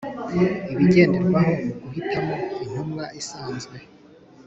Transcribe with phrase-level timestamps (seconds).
[0.71, 3.77] Ibigenderwaho mu guhitamo intumwa isanzwe